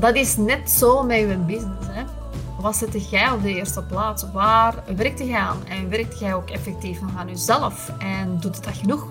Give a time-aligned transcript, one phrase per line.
[0.00, 1.86] dat is net zo met je business.
[1.86, 2.02] Hè?
[2.60, 4.24] Wat zet jij op de eerste plaats?
[4.32, 5.66] Waar werkt jij aan?
[5.66, 7.90] En werkt jij ook effectief aan jezelf?
[7.98, 9.06] En doet het dat genoeg?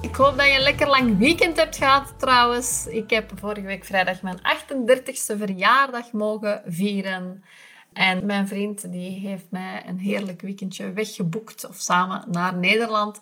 [0.00, 2.86] Ik hoop dat je een lekker lang weekend hebt gehad trouwens.
[2.86, 7.44] Ik heb vorige week vrijdag mijn 38ste verjaardag mogen vieren.
[7.92, 13.20] En mijn vriend die heeft mij een heerlijk weekendje weggeboekt of samen naar Nederland.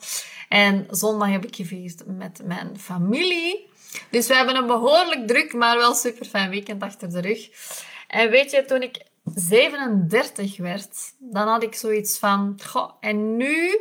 [0.49, 3.69] En zondag heb ik gevierd met mijn familie.
[4.11, 7.49] Dus we hebben een behoorlijk druk, maar wel super fijn weekend achter de rug.
[8.09, 13.79] En weet je, toen ik 37 werd, dan had ik zoiets van, goh, en nu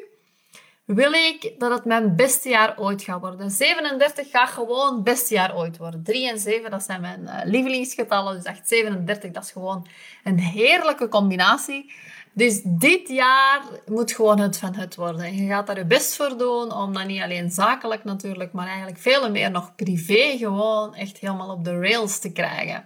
[0.85, 3.51] wil ik dat het mijn beste jaar ooit gaat worden.
[3.51, 6.03] 37 gaat gewoon het beste jaar ooit worden.
[6.03, 8.35] 3 en 7, dat zijn mijn uh, lievelingsgetallen.
[8.35, 9.87] Dus echt 37, dat is gewoon
[10.23, 11.93] een heerlijke combinatie.
[12.33, 15.21] Dus dit jaar moet gewoon het van het worden.
[15.21, 18.67] En je gaat daar je best voor doen, om dat niet alleen zakelijk natuurlijk, maar
[18.67, 22.85] eigenlijk veel meer nog privé gewoon echt helemaal op de rails te krijgen.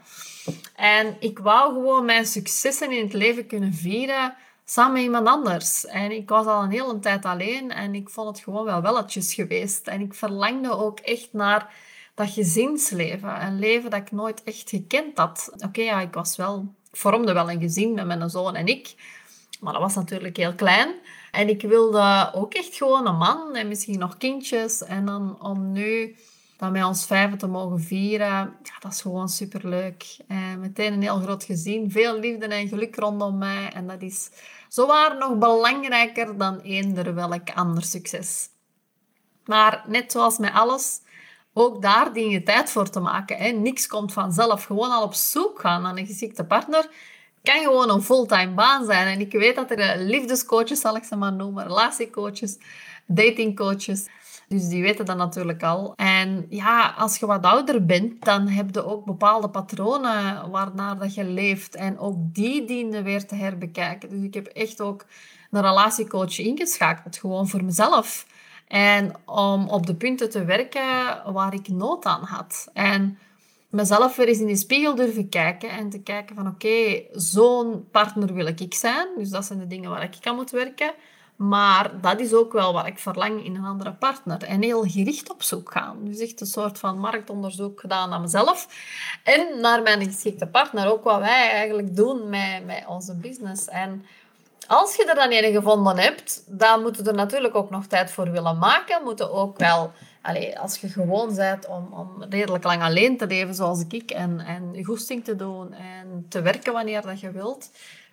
[0.76, 4.36] En ik wou gewoon mijn successen in het leven kunnen vieren
[4.70, 5.86] samen iemand anders.
[5.86, 9.34] En ik was al een hele tijd alleen en ik vond het gewoon wel welletjes
[9.34, 9.88] geweest.
[9.88, 11.74] En ik verlangde ook echt naar
[12.16, 13.46] dat gezinsleven.
[13.46, 15.52] Een leven dat ik nooit echt gekend had.
[15.66, 16.74] Oké, ja, ik was wel...
[16.92, 18.96] Vormde wel een gezin met mijn zoon en ik.
[19.60, 20.96] Maar dat was natuurlijk heel klein.
[21.32, 24.84] En ik wilde ook echt gewoon een man en misschien nog kindjes.
[24.84, 26.16] En dan om nu
[26.60, 28.28] dan met ons vijven te mogen vieren,
[28.64, 30.18] ja, dat is gewoon superleuk.
[30.28, 33.72] En meteen een heel groot gezin, veel liefde en geluk rondom mij.
[33.74, 34.30] En dat is
[34.68, 38.48] zowaar nog belangrijker dan eender welk ander succes.
[39.46, 41.02] Maar net zoals met alles,
[41.54, 43.38] ook daar dien je tijd voor te maken.
[43.38, 43.50] Hè.
[43.50, 44.64] Niks komt vanzelf.
[44.64, 46.90] Gewoon al op zoek gaan naar een geschikte partner
[47.44, 49.08] kan gewoon een fulltime baan zijn.
[49.08, 52.58] En ik weet dat er eh, liefdescoaches, zal ik ze maar noemen, relatiecoaches,
[53.06, 54.08] datingcoaches,
[54.50, 55.94] dus die weten dat natuurlijk al.
[55.96, 61.14] En ja, als je wat ouder bent, dan heb je ook bepaalde patronen waarnaar dat
[61.14, 61.76] je leeft.
[61.76, 64.10] En ook die dienen weer te herbekijken.
[64.10, 65.06] Dus ik heb echt ook
[65.52, 68.26] een relatiecoach ingeschakeld, gewoon voor mezelf.
[68.68, 70.84] En om op de punten te werken
[71.34, 72.70] waar ik nood aan had.
[72.74, 73.18] En
[73.70, 78.34] mezelf weer eens in de spiegel durven kijken en te kijken van oké, zo'n partner
[78.34, 79.08] wil ik zijn.
[79.18, 80.94] Dus dat zijn de dingen waar ik aan moet werken.
[81.40, 84.44] Maar dat is ook wel wat ik verlang in een andere partner.
[84.44, 85.98] En heel gericht op zoek gaan.
[86.02, 88.68] Dus echt een soort van marktonderzoek gedaan naar mezelf.
[89.24, 90.92] En naar mijn geschikte partner.
[90.92, 93.68] Ook wat wij eigenlijk doen met, met onze business.
[93.68, 94.06] En
[94.68, 98.12] als je er dan een gevonden hebt, dan moet je er natuurlijk ook nog tijd
[98.12, 99.04] voor willen maken.
[99.04, 99.92] Moeten ook wel
[100.22, 104.40] Allee, als je gewoon bent om, om redelijk lang alleen te leven, zoals ik, en,
[104.40, 107.70] en goesting te doen en te werken wanneer dat je wilt,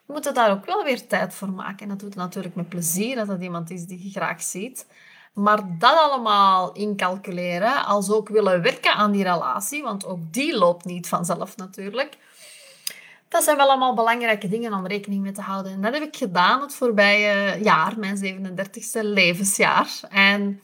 [0.06, 1.78] je moet je daar ook wel weer tijd voor maken.
[1.78, 4.86] En dat doet natuurlijk met plezier, dat dat iemand is die je graag ziet.
[5.32, 10.84] Maar dat allemaal incalculeren, als ook willen werken aan die relatie, want ook die loopt
[10.84, 12.16] niet vanzelf natuurlijk.
[13.28, 15.72] Dat zijn wel allemaal belangrijke dingen om rekening mee te houden.
[15.72, 20.00] En dat heb ik gedaan het voorbije jaar, mijn 37e levensjaar.
[20.08, 20.60] En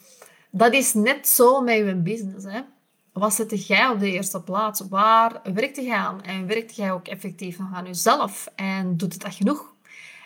[0.51, 2.45] dat is net zo met je business.
[2.45, 2.61] Hè?
[3.13, 4.81] Wat zet jij op de eerste plaats?
[4.89, 6.23] Waar werkt jij aan?
[6.23, 8.49] En werkt jij ook effectief aan jezelf?
[8.55, 9.75] En doet het dat genoeg?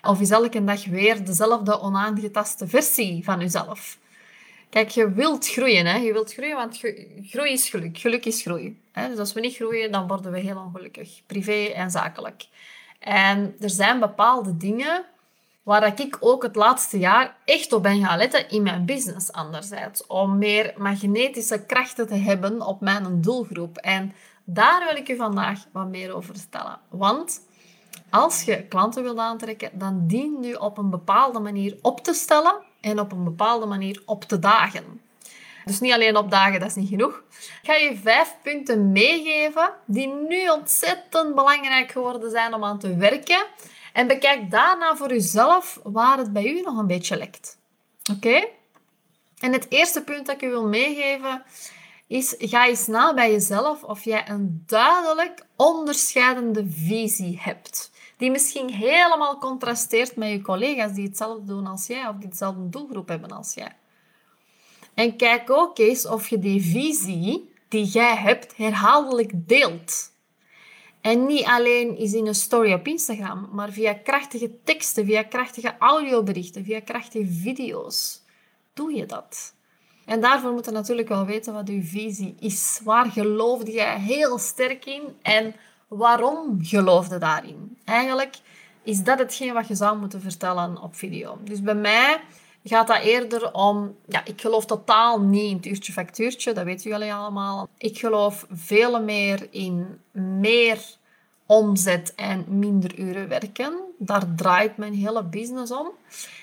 [0.02, 3.98] Of is elke dag weer dezelfde onaangetaste versie van jezelf?
[4.70, 5.86] Kijk, je wilt groeien.
[5.86, 5.96] Hè?
[5.96, 6.80] Je wilt groeien, want
[7.22, 7.98] groei is geluk.
[7.98, 8.80] Geluk is groei.
[8.92, 9.08] Hè?
[9.08, 11.20] Dus als we niet groeien, dan worden we heel ongelukkig.
[11.26, 12.46] Privé en zakelijk.
[12.98, 15.04] En er zijn bepaalde dingen
[15.66, 20.06] waar ik ook het laatste jaar echt op ben gaan letten in mijn business anderzijds.
[20.06, 23.76] Om meer magnetische krachten te hebben op mijn doelgroep.
[23.76, 26.78] En daar wil ik u vandaag wat meer over vertellen.
[26.88, 27.40] Want
[28.10, 32.54] als je klanten wilt aantrekken, dan dien je op een bepaalde manier op te stellen
[32.80, 35.00] en op een bepaalde manier op te dagen.
[35.64, 37.22] Dus niet alleen opdagen, dat is niet genoeg.
[37.38, 42.96] Ik ga je vijf punten meegeven die nu ontzettend belangrijk geworden zijn om aan te
[42.96, 43.46] werken
[43.96, 47.58] en bekijk daarna voor jezelf waar het bij u nog een beetje lekt.
[48.12, 48.48] Oké?
[49.38, 51.42] En het eerste punt dat ik u wil meegeven
[52.06, 57.90] is: ga eens na bij jezelf of jij een duidelijk onderscheidende visie hebt.
[58.16, 62.68] Die misschien helemaal contrasteert met je collega's die hetzelfde doen als jij of die dezelfde
[62.68, 63.76] doelgroep hebben als jij.
[64.94, 70.14] En kijk ook eens of je die visie die jij hebt herhaaldelijk deelt.
[71.06, 75.74] En niet alleen is in een story op Instagram, maar via krachtige teksten, via krachtige
[75.78, 78.22] audioberichten, via krachtige video's.
[78.72, 79.54] Doe je dat?
[80.04, 82.80] En daarvoor moet je natuurlijk wel weten wat je visie is.
[82.84, 85.54] Waar geloofde je heel sterk in en
[85.88, 87.78] waarom geloofde daarin?
[87.84, 88.36] Eigenlijk
[88.82, 91.38] is dat hetgeen wat je zou moeten vertellen op video.
[91.44, 92.20] Dus bij mij
[92.68, 93.96] gaat dat eerder om...
[94.08, 97.68] Ja, ik geloof totaal niet in het uurtje factuurtje, dat weten jullie allemaal.
[97.78, 100.78] Ik geloof veel meer in meer
[101.46, 103.80] omzet en minder uren werken.
[103.98, 105.90] Daar draait mijn hele business om.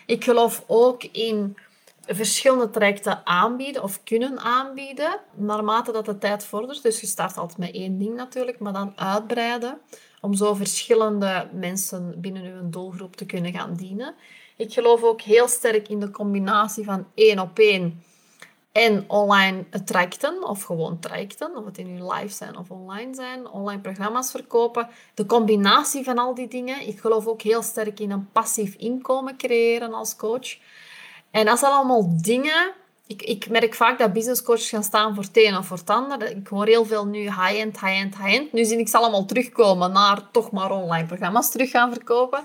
[0.05, 1.57] Ik geloof ook in
[2.05, 6.83] verschillende trajecten aanbieden of kunnen aanbieden, naarmate dat de tijd vordert.
[6.83, 9.77] Dus je start altijd met één ding natuurlijk, maar dan uitbreiden,
[10.21, 14.15] om zo verschillende mensen binnen uw doelgroep te kunnen gaan dienen.
[14.63, 18.03] Ik geloof ook heel sterk in de combinatie van één op één
[18.71, 23.47] en online trajecten, of gewoon trajecten, of het in uw live zijn of online zijn,
[23.49, 24.87] online programma's verkopen.
[25.13, 26.87] De combinatie van al die dingen.
[26.87, 30.57] Ik geloof ook heel sterk in een passief inkomen creëren als coach.
[31.31, 32.73] En dat zijn allemaal dingen.
[33.07, 35.89] Ik, ik merk vaak dat business coaches gaan staan voor het een of voor het
[35.89, 36.35] ander.
[36.35, 38.53] Ik hoor heel veel nu high-end, high-end, high-end.
[38.53, 42.43] Nu zie ik ze allemaal terugkomen naar toch maar online programma's terug gaan verkopen.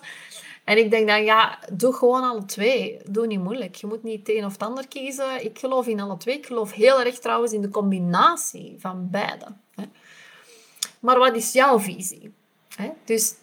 [0.69, 2.99] En ik denk dan, ja, doe gewoon alle twee.
[3.05, 3.75] Doe niet moeilijk.
[3.75, 5.45] Je moet niet het een of het ander kiezen.
[5.45, 6.37] Ik geloof in alle twee.
[6.37, 9.47] Ik geloof heel erg trouwens in de combinatie van beide.
[11.01, 12.33] Maar wat is jouw visie?
[13.05, 13.35] Dus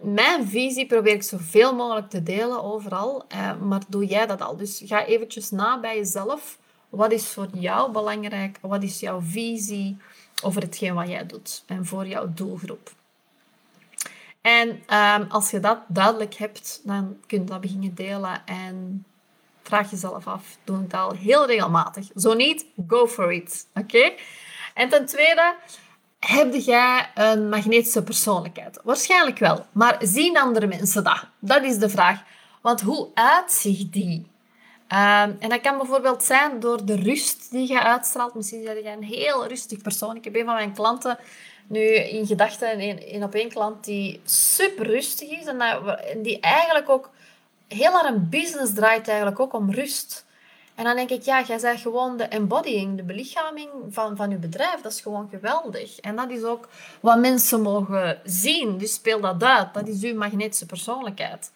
[0.00, 3.24] mijn visie probeer ik zoveel mogelijk te delen overal.
[3.28, 4.56] Eh, maar doe jij dat al?
[4.56, 6.58] Dus ga eventjes na bij jezelf.
[6.88, 8.58] Wat is voor jou belangrijk?
[8.60, 9.96] Wat is jouw visie
[10.42, 11.62] over hetgeen wat jij doet?
[11.66, 12.92] En voor jouw doelgroep.
[14.42, 19.04] En ehm, als je dat duidelijk hebt, dan kun je dat beginnen delen en
[19.62, 20.56] vraag jezelf af.
[20.64, 22.06] Doe het al heel regelmatig.
[22.14, 23.66] Zo niet, go for it.
[23.74, 24.12] Oké?
[24.74, 25.54] En ten tweede,
[26.18, 28.80] heb jij een magnetische persoonlijkheid?
[28.84, 29.66] Waarschijnlijk wel.
[29.72, 31.26] Maar zien andere mensen dat?
[31.38, 32.22] Dat is de vraag.
[32.60, 34.30] Want hoe uitziet die?
[34.88, 38.34] Um, en dat kan bijvoorbeeld zijn door de rust die je uitstraalt.
[38.34, 40.16] Misschien ben je een heel rustig persoon.
[40.16, 41.18] Ik heb een van mijn klanten
[41.66, 47.10] nu in gedachten een, op één klant die super rustig is en die eigenlijk ook
[47.68, 50.24] heel haar business draait eigenlijk ook om rust.
[50.74, 54.36] En dan denk ik, ja, jij bent gewoon de embodying, de belichaming van, van je
[54.36, 54.80] bedrijf.
[54.80, 56.00] Dat is gewoon geweldig.
[56.00, 56.68] En dat is ook
[57.00, 58.78] wat mensen mogen zien.
[58.78, 59.74] Dus speel dat uit.
[59.74, 61.52] Dat is uw magnetische persoonlijkheid.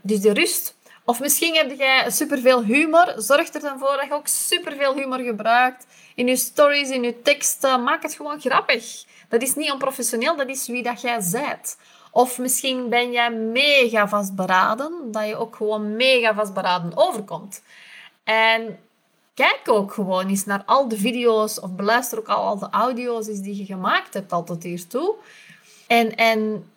[0.00, 0.76] Dus de rust.
[1.04, 3.14] Of misschien heb jij superveel humor.
[3.16, 5.86] Zorg er dan voor dat je ook superveel humor gebruikt.
[6.14, 7.82] In je stories, in je teksten.
[7.82, 9.04] Maak het gewoon grappig.
[9.28, 11.76] Dat is niet onprofessioneel, dat is wie dat jij bent.
[12.10, 17.62] Of misschien ben jij mega vastberaden, dat je ook gewoon mega vastberaden overkomt.
[18.24, 18.78] En
[19.34, 23.26] kijk ook gewoon eens naar al de video's of beluister ook al, al de audio's
[23.26, 25.14] die je gemaakt hebt al tot hiertoe.
[25.86, 26.70] En, en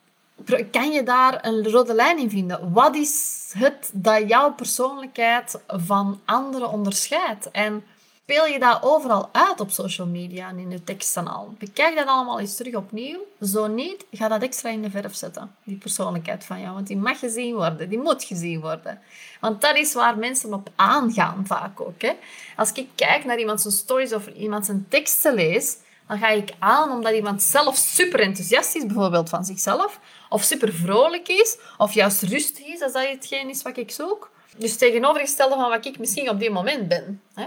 [0.70, 2.72] kan je daar een rode lijn in vinden?
[2.72, 7.50] Wat is het dat jouw persoonlijkheid van anderen onderscheidt?
[7.50, 7.84] En
[8.24, 11.54] speel je dat overal uit op social media en in je teksten al.
[11.58, 13.18] Bekijk dat allemaal eens terug opnieuw.
[13.40, 16.74] Zo niet, ga dat extra in de verf zetten, die persoonlijkheid van jou.
[16.74, 19.00] Want die mag gezien worden, die moet gezien worden.
[19.40, 22.14] Want dat is waar mensen op aangaan vaak ook.
[22.56, 25.76] Als ik kijk naar iemand zijn stories of iemand zijn teksten lees,
[26.08, 30.72] dan ga ik aan omdat iemand zelf super enthousiast is, bijvoorbeeld van zichzelf, of super
[30.72, 34.30] vrolijk is, of juist rustig is, als dat hetgeen is wat ik zoek.
[34.56, 37.20] Dus tegenovergestelde van wat ik misschien op dit moment ben.
[37.34, 37.46] Hè?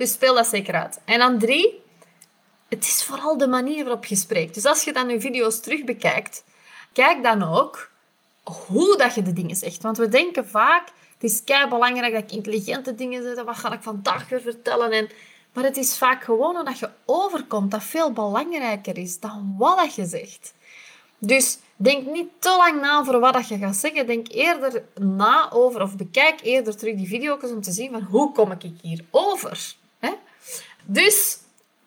[0.00, 1.00] Dus speel dat zeker uit.
[1.04, 1.82] En dan drie,
[2.68, 4.54] het is vooral de manier waarop je spreekt.
[4.54, 6.44] Dus als je dan je video's terug bekijkt,
[6.92, 7.90] kijk dan ook
[8.42, 9.82] hoe dat je de dingen zegt.
[9.82, 13.44] Want we denken vaak, het is kei belangrijk dat ik intelligente dingen zeg.
[13.44, 14.90] Wat ga ik vandaag weer vertellen?
[14.90, 15.08] En,
[15.52, 19.94] maar het is vaak gewoon dat je overkomt dat veel belangrijker is dan wat dat
[19.94, 20.54] je zegt.
[21.18, 24.06] Dus denk niet te lang na over wat dat je gaat zeggen.
[24.06, 28.32] Denk eerder na over, of bekijk eerder terug die video's om te zien van hoe
[28.32, 29.78] kom ik hier over.
[30.92, 31.38] Dus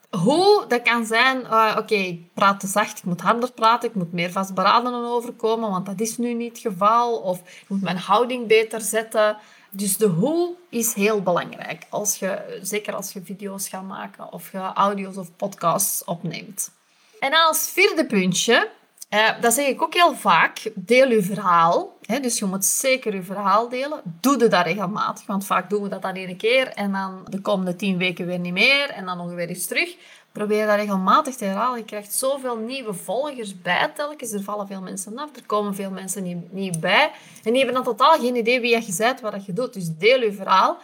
[0.10, 3.96] hoe dat kan zijn, uh, oké, ik praat te zacht, ik moet harder praten, ik
[3.96, 7.18] moet meer vastberaden overkomen, want dat is nu niet het geval.
[7.18, 9.38] Of ik moet mijn houding beter zetten.
[9.72, 14.52] Dus de hoe is heel belangrijk, als je, zeker als je video's gaat maken of
[14.52, 16.72] je audio's of podcasts opneemt.
[17.20, 18.70] En als vierde puntje,
[19.10, 21.93] uh, dat zeg ik ook heel vaak, deel je verhaal.
[22.08, 24.02] Dus je moet zeker je verhaal delen.
[24.20, 27.76] Doe dat regelmatig, want vaak doen we dat dan één keer en dan de komende
[27.76, 29.96] tien weken weer niet meer en dan nog weer eens terug.
[30.32, 31.78] Probeer dat regelmatig te herhalen.
[31.78, 34.32] Je krijgt zoveel nieuwe volgers bij telkens.
[34.32, 37.12] Er vallen veel mensen af, er komen veel mensen niet, niet bij.
[37.44, 39.74] En die hebben dan totaal geen idee wie je bent, wat je doet.
[39.74, 40.78] Dus deel je verhaal.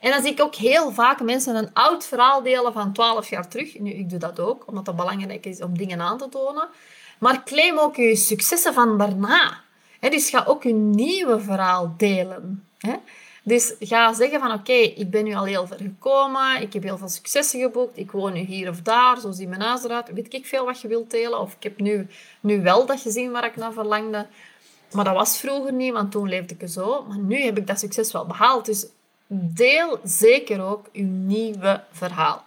[0.00, 3.48] En dan zie ik ook heel vaak mensen een oud verhaal delen van 12 jaar
[3.48, 3.78] terug.
[3.78, 6.68] Nu, ik doe dat ook, omdat het belangrijk is om dingen aan te tonen.
[7.18, 9.63] Maar claim ook je successen van daarna.
[10.10, 12.64] Dus ga ook je nieuwe verhaal delen.
[13.42, 16.98] Dus ga zeggen van oké, ik ben nu al heel ver gekomen, ik heb heel
[16.98, 20.34] veel successen geboekt, ik woon nu hier of daar, zo ziet mijn huis eruit, weet
[20.34, 21.40] ik veel wat je wilt delen.
[21.40, 22.06] Of ik heb nu,
[22.40, 24.26] nu wel dat gezien waar ik naar verlangde.
[24.92, 27.04] Maar dat was vroeger niet, want toen leefde ik zo.
[27.08, 28.66] Maar nu heb ik dat succes wel behaald.
[28.66, 28.86] Dus
[29.26, 32.44] deel zeker ook je nieuwe verhaal.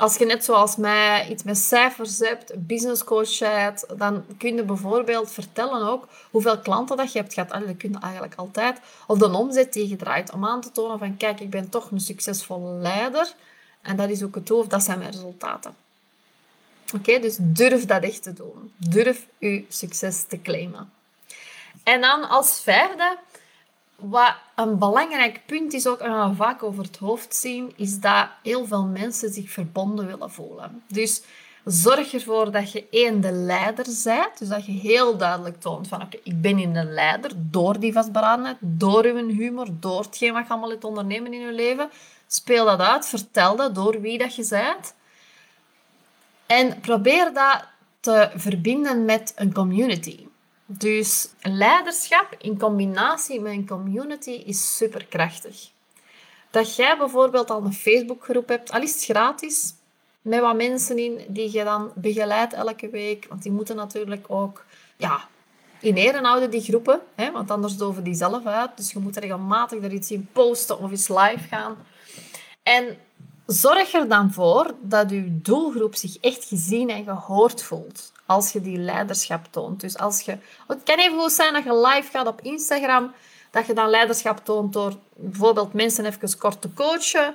[0.00, 4.62] Als je net zoals mij iets met cijfers hebt, business coach hebt, dan kun je
[4.62, 7.48] bijvoorbeeld vertellen ook hoeveel klanten dat je hebt gehad.
[7.50, 8.80] dat kun je eigenlijk altijd.
[9.06, 10.32] Of de omzet die je draait.
[10.32, 13.32] Om aan te tonen van, kijk, ik ben toch een succesvolle leider.
[13.82, 15.74] En dat is ook het hoofd, dat zijn mijn resultaten.
[16.94, 18.72] Oké, dus durf dat echt te doen.
[18.76, 20.92] Durf je succes te claimen.
[21.82, 23.18] En dan als vijfde,
[24.02, 28.28] wat een belangrijk punt is ook, en we vaak over het hoofd zien, is dat
[28.42, 30.82] heel veel mensen zich verbonden willen voelen.
[30.86, 31.22] Dus
[31.64, 34.38] zorg ervoor dat je één, de leider bent.
[34.38, 37.92] Dus dat je heel duidelijk toont van, oké, ik ben in de leider door die
[37.92, 41.90] vastberadenheid, door uw humor, door hetgeen wat je allemaal hebt ondernemen in je leven.
[42.26, 44.94] Speel dat uit, vertel dat door wie dat je bent.
[46.46, 47.64] En probeer dat
[48.00, 50.26] te verbinden met een community.
[50.78, 55.70] Dus leiderschap in combinatie met een community is superkrachtig.
[56.50, 59.74] Dat jij bijvoorbeeld al een Facebookgroep hebt, al is het gratis,
[60.22, 63.26] met wat mensen in die je dan begeleidt elke week.
[63.28, 64.64] Want die moeten natuurlijk ook
[64.96, 65.28] ja,
[65.80, 67.00] in ere houden, die groepen.
[67.14, 67.30] Hè?
[67.30, 68.70] Want anders doven die zelf uit.
[68.76, 71.76] Dus je moet regelmatig er iets in posten of eens live gaan.
[72.62, 72.98] En
[73.46, 78.60] zorg er dan voor dat je doelgroep zich echt gezien en gehoord voelt als je
[78.60, 79.80] die leiderschap toont.
[79.80, 83.12] Dus als je, het kan even goed zijn dat je live gaat op Instagram,
[83.50, 87.34] dat je dan leiderschap toont door bijvoorbeeld mensen even kort te coachen.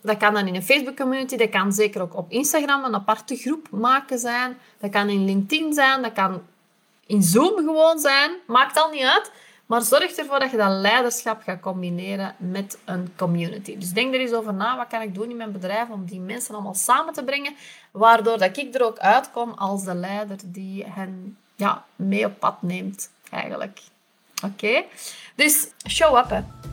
[0.00, 3.36] Dat kan dan in een Facebook community, dat kan zeker ook op Instagram een aparte
[3.36, 4.58] groep maken zijn.
[4.78, 6.42] Dat kan in LinkedIn zijn, dat kan
[7.06, 8.30] in Zoom gewoon zijn.
[8.46, 9.30] Maakt al niet uit.
[9.66, 13.78] Maar zorg ervoor dat je dat leiderschap gaat combineren met een community.
[13.78, 16.20] Dus denk er eens over na, wat kan ik doen in mijn bedrijf om die
[16.20, 17.54] mensen allemaal samen te brengen,
[17.90, 22.62] waardoor dat ik er ook uitkom als de leider die hen ja, mee op pad
[22.62, 23.80] neemt, eigenlijk.
[24.44, 24.84] Oké?
[25.34, 26.72] Dus show up, hè.